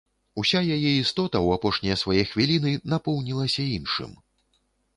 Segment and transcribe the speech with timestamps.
[0.43, 4.19] Уся яе істота ў апошнія свае хвіліны напоўнілася іншым.